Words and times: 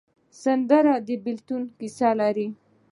سندره 0.43 0.93
د 1.07 1.09
بېلتون 1.23 1.61
کیسې 1.77 2.09
لري 2.19 2.47